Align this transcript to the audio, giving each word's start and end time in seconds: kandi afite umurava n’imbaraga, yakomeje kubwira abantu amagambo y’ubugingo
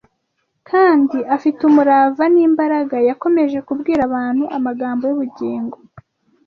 kandi 0.69 1.17
afite 1.35 1.59
umurava 1.69 2.23
n’imbaraga, 2.33 2.95
yakomeje 3.09 3.57
kubwira 3.67 4.01
abantu 4.09 4.43
amagambo 4.57 5.03
y’ubugingo 5.05 5.77